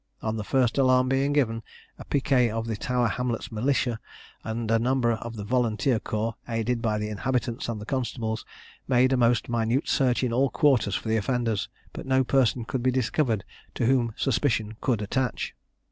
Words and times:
On 0.23 0.35
the 0.35 0.43
first 0.43 0.79
alarm 0.79 1.09
being 1.09 1.31
given, 1.31 1.61
a 1.99 2.03
picquet 2.05 2.49
of 2.49 2.65
the 2.65 2.75
Tower 2.75 3.07
Hamlets' 3.07 3.51
Militia, 3.51 3.99
and 4.43 4.71
a 4.71 4.79
number 4.79 5.11
of 5.11 5.35
the 5.35 5.43
Volunteer 5.43 5.99
Corps, 5.99 6.33
aided 6.49 6.81
by 6.81 6.97
the 6.97 7.07
inhabitants 7.09 7.69
and 7.69 7.79
the 7.79 7.85
constables, 7.85 8.43
made 8.87 9.13
a 9.13 9.15
most 9.17 9.47
minute 9.47 9.87
search 9.87 10.23
in 10.23 10.33
all 10.33 10.49
quarters 10.49 10.95
for 10.95 11.07
the 11.07 11.17
offenders, 11.17 11.69
but 11.93 12.07
no 12.07 12.23
person 12.23 12.65
could 12.65 12.81
be 12.81 12.89
discovered 12.89 13.43
to 13.75 13.85
whom 13.85 14.11
suspicion 14.17 14.75
could 14.81 15.03
attach. 15.03 15.53